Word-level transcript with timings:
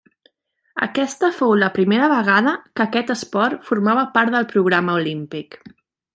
Aquesta 0.85 1.29
fou 1.39 1.53
la 1.63 1.69
primera 1.75 2.07
vegada 2.13 2.55
que 2.79 2.85
aquest 2.87 3.13
esport 3.17 3.69
formava 3.69 4.09
part 4.17 4.35
del 4.39 4.49
programa 4.57 4.99
olímpic. 5.05 5.61